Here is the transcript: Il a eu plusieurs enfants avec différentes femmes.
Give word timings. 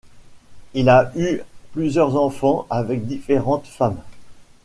Il 0.73 0.89
a 0.89 1.11
eu 1.15 1.41
plusieurs 1.73 2.15
enfants 2.15 2.65
avec 2.71 3.05
différentes 3.05 3.67
femmes. 3.67 4.01